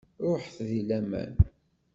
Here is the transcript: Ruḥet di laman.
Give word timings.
Ruḥet 0.25 0.57
di 0.67 0.81
laman. 0.87 1.33